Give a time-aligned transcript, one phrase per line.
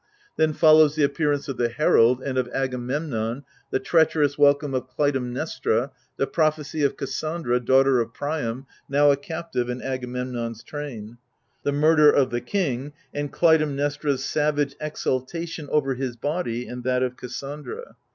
[0.35, 4.87] Then follows the appear ance of the Herald, and of Agamemnon; the treacherous welcome of
[4.87, 11.19] Clytemnestra; the prophecy of Cassandra, daughter of Priam, now a captive in Agamemnon's train;
[11.61, 17.15] the murder of the king, and Clytemnestra's savage exultation over his body and that of
[17.15, 17.95] Cassandra.